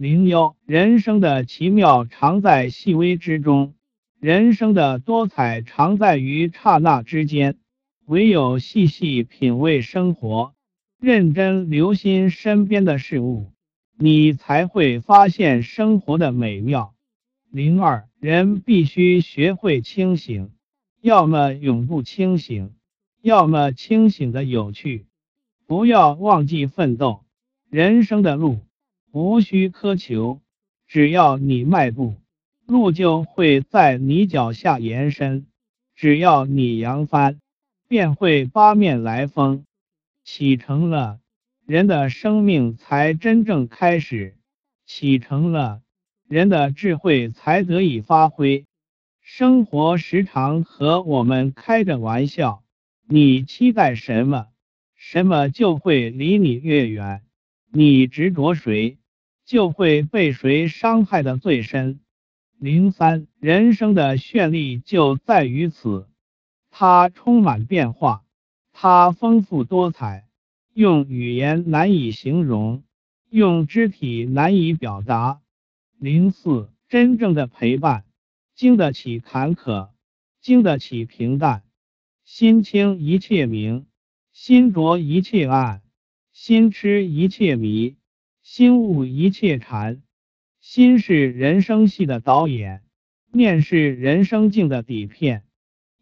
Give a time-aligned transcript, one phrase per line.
[0.00, 3.74] 零幺，人生的奇妙常在细微之中，
[4.20, 7.56] 人生的多彩常在于刹那之间。
[8.06, 10.54] 唯有细细品味生活，
[11.00, 13.50] 认真留心身边的事物，
[13.98, 16.94] 你才会发现生活的美妙。
[17.50, 20.52] 零二，人必须学会清醒，
[21.00, 22.70] 要么永不清醒，
[23.20, 25.06] 要么清醒的有趣。
[25.66, 27.24] 不要忘记奋斗，
[27.68, 28.60] 人生的路
[29.12, 30.40] 无需苛求，
[30.86, 32.14] 只要你迈步，
[32.66, 35.46] 路就会在你脚下延伸；
[35.94, 37.40] 只要你扬帆。
[37.88, 39.64] 便会八面来风，
[40.22, 41.20] 启程了，
[41.64, 44.34] 人的生命才真正开始；
[44.84, 45.80] 启程了，
[46.28, 48.66] 人的智慧才得以发挥。
[49.22, 52.62] 生活时常和我们开着玩笑，
[53.06, 54.48] 你期待什么，
[54.94, 57.22] 什么就会离你越远；
[57.70, 58.96] 你执着谁，
[59.44, 62.00] 就会被谁伤害的最深。
[62.58, 66.08] 零三，人生的绚丽就在于此。
[66.70, 68.24] 它充满变化，
[68.72, 70.26] 它丰富多彩，
[70.72, 72.84] 用语言难以形容，
[73.28, 75.40] 用肢体难以表达。
[75.98, 78.04] 零四，真正的陪伴，
[78.54, 79.90] 经得起坎坷，
[80.40, 81.62] 经得起平淡。
[82.24, 83.86] 心清一切明，
[84.32, 85.82] 心浊一切暗，
[86.40, 87.96] 心痴一切迷，
[88.42, 90.02] 心悟一切禅。
[90.60, 92.84] 心是人生戏的导演，
[93.32, 95.42] 面是人生境的底片。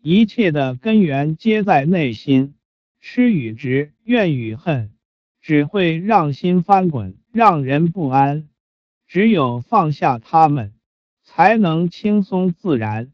[0.03, 2.55] 一切的根源皆在内心，
[3.01, 4.93] 痴与执、怨与恨，
[5.41, 8.47] 只会让心翻滚，让人不安。
[9.09, 10.75] 只有放下他们，
[11.23, 13.11] 才能轻松自然。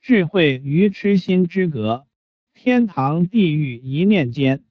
[0.00, 2.08] 智慧与痴心之隔，
[2.54, 4.64] 天堂地狱一念间。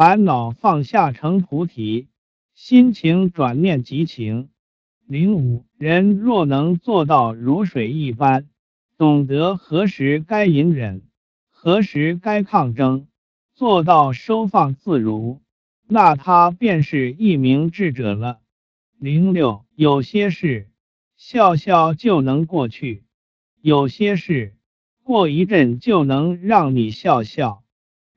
[0.00, 2.08] 烦恼放下成菩提，
[2.54, 4.48] 心情转念即情。
[5.06, 8.48] 零五人若能做到如水一般。
[8.96, 11.02] 懂得何时该隐忍，
[11.50, 13.08] 何时该抗争，
[13.52, 15.42] 做到收放自如，
[15.86, 18.40] 那他便是一名智者了。
[18.98, 20.70] 零六，有些事
[21.18, 23.04] 笑笑就能过去，
[23.60, 24.54] 有些事
[25.02, 27.62] 过一阵就能让你笑笑。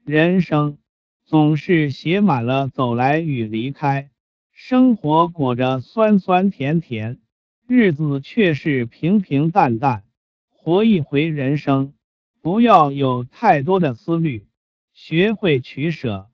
[0.05, 0.77] 人生
[1.25, 4.09] 总是写满了走来与离开，
[4.51, 7.19] 生活裹着酸酸甜甜，
[7.65, 10.03] 日子却是平平淡淡。
[10.49, 11.93] 活一回人生，
[12.41, 14.45] 不要有太多的思虑，
[14.93, 16.29] 学会取舍，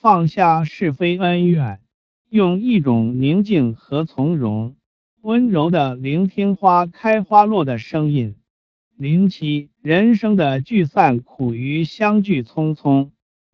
[0.00, 1.80] 放下是非恩怨，
[2.28, 4.74] 用一种宁静和从容，
[5.22, 8.36] 温柔的聆听花开花落的声音。
[8.96, 13.10] 零七，人生的聚散苦于相聚匆匆，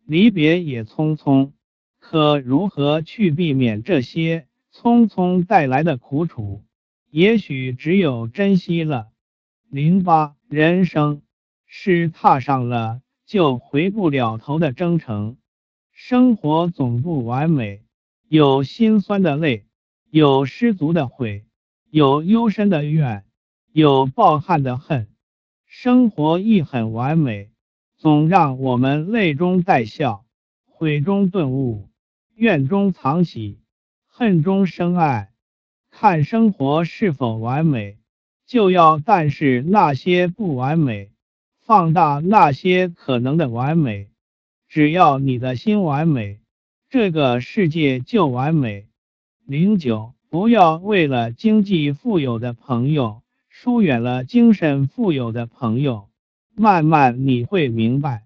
[0.07, 1.51] 离别也匆匆，
[1.99, 6.63] 可如何去避免这些匆匆带来的苦楚？
[7.11, 9.09] 也许只有珍惜了。
[9.69, 11.23] 零八，人生
[11.65, 15.35] 是踏上了就回不了头的征程，
[15.91, 17.81] 生活总不完美，
[18.29, 19.65] 有心酸的泪，
[20.09, 21.43] 有失足的悔，
[21.89, 23.25] 有幽深的怨，
[23.73, 25.09] 有抱憾的恨。
[25.65, 27.51] 生活亦很完美，
[27.97, 30.23] 总让我们泪中带笑，
[30.65, 31.89] 悔中顿悟，
[32.35, 33.59] 怨中藏喜，
[34.05, 35.31] 恨中生爱。
[35.89, 37.97] 看生活是否完美。
[38.45, 41.11] 就要淡视那些不完美，
[41.59, 44.07] 放大那些可能的完美。
[44.69, 46.39] 只要你的心完美，
[46.89, 48.87] 这个世界就完美。
[49.45, 56.07] 零九，不要为了经济富有的朋友疏远了精神富有的朋友。
[56.59, 58.23] 慢慢你会明白，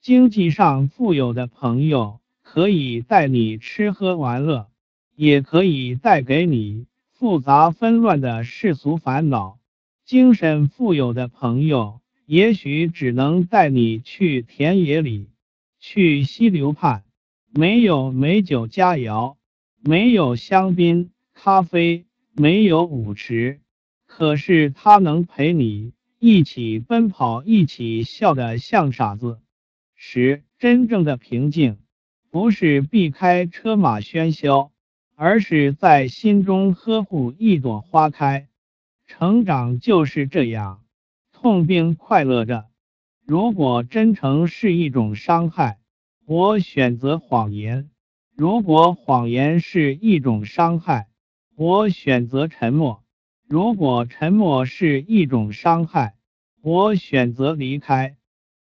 [0.00, 4.68] 经济上富有的朋友可以带你吃喝玩乐，
[5.14, 9.58] 也可以带给你复杂纷乱的世俗烦恼。
[10.06, 15.28] 精神富有的朋友，也许只能带你去田野里，
[15.78, 17.04] 去溪流畔，
[17.52, 19.36] 没有美酒佳肴，
[19.82, 23.60] 没有香槟咖啡，没有舞池，
[24.06, 25.92] 可是他能陪你
[26.26, 29.40] 一起奔跑，一起笑得像傻子。
[29.94, 31.76] 十，真正的平静，
[32.30, 34.72] 不是避开车马喧嚣，
[35.16, 38.48] 而是在心中呵护一朵花开。
[39.06, 40.82] 成长就是这样，
[41.30, 42.68] 痛并快乐着。
[43.26, 45.78] 如果真诚是一种伤害，
[46.24, 47.90] 我选择谎言；
[48.34, 51.06] 如果谎言是一种伤害，
[51.54, 53.03] 我选择沉默；
[53.54, 56.16] 如果沉默是一种伤害，
[56.60, 58.16] 我选择离开。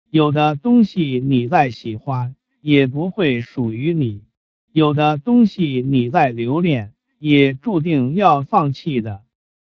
[0.09, 4.25] 有的东西你再喜欢，也不会属于你；
[4.73, 9.21] 有的东西你再留恋，也注定要放弃的。